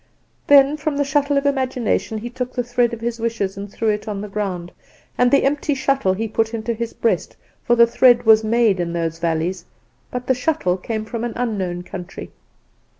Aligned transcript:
"Then 0.47 0.77
from 0.77 0.97
the 0.97 1.03
shuttle 1.03 1.37
of 1.37 1.45
imagination 1.45 2.17
he 2.17 2.31
took 2.31 2.53
the 2.53 2.63
thread 2.63 2.91
of 2.91 3.01
his 3.01 3.19
wishes, 3.19 3.55
and 3.55 3.71
threw 3.71 3.89
it 3.89 4.07
on 4.07 4.19
the 4.21 4.27
ground; 4.27 4.71
and 5.15 5.29
the 5.29 5.43
empty 5.43 5.75
shuttle 5.75 6.13
he 6.13 6.27
put 6.27 6.55
into 6.55 6.73
his 6.73 6.91
breast, 6.91 7.37
for 7.63 7.75
the 7.75 7.85
thread 7.85 8.25
was 8.25 8.43
made 8.43 8.79
in 8.79 8.93
those 8.93 9.19
valleys, 9.19 9.63
but 10.09 10.25
the 10.25 10.33
shuttle 10.33 10.75
came 10.75 11.05
from 11.05 11.23
an 11.23 11.33
unknown 11.35 11.83
country. 11.83 12.31